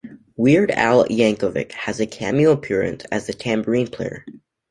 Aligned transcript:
"Weird 0.35 0.71
Al" 0.71 1.05
Yankovic 1.09 1.73
has 1.73 1.99
a 1.99 2.07
cameo 2.07 2.49
appearance 2.53 3.03
as 3.11 3.27
the 3.27 3.33
tambourine 3.33 3.85
player. 3.85 4.25